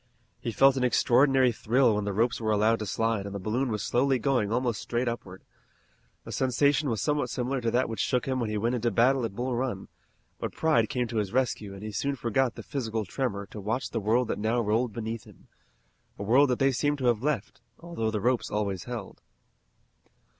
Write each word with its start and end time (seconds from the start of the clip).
He 0.39 0.51
felt 0.51 0.77
an 0.77 0.83
extraordinary 0.83 1.51
thrill 1.51 1.93
when 1.93 2.05
the 2.05 2.11
ropes 2.11 2.41
were 2.41 2.49
allowed 2.51 2.79
to 2.79 2.87
slide 2.87 3.27
and 3.27 3.35
the 3.35 3.39
balloon 3.39 3.69
was 3.69 3.83
slowly 3.83 4.17
going 4.17 4.51
almost 4.51 4.81
straight 4.81 5.07
upward. 5.07 5.43
The 6.23 6.31
sensation 6.31 6.89
was 6.89 6.99
somewhat 7.03 7.29
similar 7.29 7.61
to 7.61 7.69
that 7.69 7.87
which 7.87 7.99
shook 7.99 8.25
him 8.27 8.39
when 8.39 8.49
he 8.49 8.57
went 8.57 8.73
into 8.73 8.89
battle 8.89 9.25
at 9.25 9.35
Bull 9.35 9.55
Run, 9.55 9.89
but 10.39 10.53
pride 10.53 10.89
came 10.89 11.05
to 11.09 11.17
his 11.17 11.31
rescue 11.31 11.75
and 11.75 11.83
he 11.83 11.91
soon 11.91 12.15
forgot 12.15 12.55
the 12.55 12.63
physical 12.63 13.05
tremor 13.05 13.45
to 13.51 13.61
watch 13.61 13.91
the 13.91 13.99
world 13.99 14.29
that 14.29 14.39
now 14.39 14.59
rolled 14.59 14.91
beneath 14.91 15.25
them, 15.25 15.47
a 16.17 16.23
world 16.23 16.49
that 16.49 16.57
they 16.57 16.71
seemed 16.71 16.97
to 16.97 17.05
have 17.05 17.21
left, 17.21 17.61
although 17.79 18.09
the 18.09 18.19
ropes 18.21 18.49
always 18.49 18.85
held. 18.85 19.21